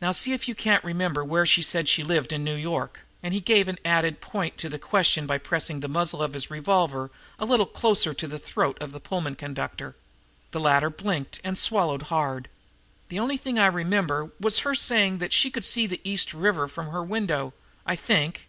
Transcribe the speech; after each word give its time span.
"Now 0.00 0.12
see 0.12 0.32
if 0.32 0.46
you 0.46 0.54
can't 0.54 0.84
remember 0.84 1.24
where 1.24 1.44
she 1.44 1.62
said 1.62 1.88
she 1.88 2.04
lived 2.04 2.32
in 2.32 2.44
New 2.44 2.54
York." 2.54 3.00
And 3.24 3.34
he 3.34 3.40
gave 3.40 3.68
added 3.84 4.20
point 4.20 4.56
to 4.58 4.68
his 4.68 4.78
question 4.80 5.26
by 5.26 5.38
pressing 5.38 5.80
the 5.80 5.88
muzzle 5.88 6.22
of 6.22 6.30
the 6.32 6.46
revolver 6.48 7.10
a 7.40 7.44
little 7.44 7.66
closer 7.66 8.14
to 8.14 8.28
the 8.28 8.38
throat 8.38 8.78
of 8.80 8.92
the 8.92 9.00
Pullman 9.00 9.34
conductor. 9.34 9.96
The 10.52 10.60
latter 10.60 10.90
blinked 10.90 11.40
and 11.42 11.58
swallowed 11.58 12.02
hard. 12.02 12.48
"The 13.08 13.18
only 13.18 13.36
thing 13.36 13.58
I 13.58 13.66
remember 13.66 14.30
her 14.62 14.74
saying 14.76 15.14
was 15.14 15.18
that 15.18 15.32
she 15.32 15.50
could 15.50 15.64
see 15.64 15.88
the 15.88 16.00
East 16.04 16.32
River 16.32 16.68
from 16.68 16.90
her 16.90 17.02
window, 17.02 17.52
I 17.84 17.96
think." 17.96 18.46